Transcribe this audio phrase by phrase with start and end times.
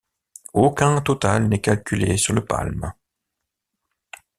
[0.53, 2.91] Aucun total n'est calculé sur le Palm.